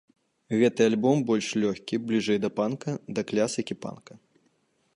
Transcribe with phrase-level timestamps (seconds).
[0.59, 4.13] Гэты альбом больш лёгкі, бліжэй да панка, да класікі панка.